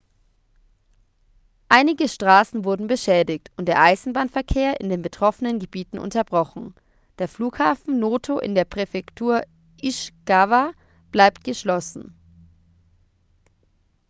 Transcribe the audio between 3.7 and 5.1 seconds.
eisenbahnverkehr in den